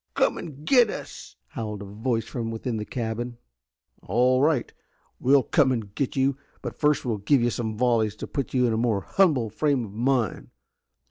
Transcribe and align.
"Come 0.15 0.39
and 0.39 0.65
get 0.65 0.89
us!" 0.89 1.35
howled 1.49 1.83
a 1.83 1.85
voice 1.85 2.25
from 2.25 2.49
within 2.49 2.77
the 2.77 2.85
cabin. 2.85 3.37
"All 4.01 4.41
right, 4.41 4.73
we'll 5.19 5.43
come 5.43 5.71
and 5.71 5.93
get 5.93 6.15
you, 6.15 6.37
but 6.63 6.79
first 6.79 7.05
we'll 7.05 7.17
give 7.19 7.43
you 7.43 7.51
some 7.51 7.77
volleys 7.77 8.15
to 8.15 8.25
put 8.25 8.51
you 8.55 8.65
in 8.65 8.73
a 8.73 8.77
more 8.77 9.01
humble 9.01 9.51
frame 9.51 9.85
of 9.85 9.91
mind. 9.91 10.49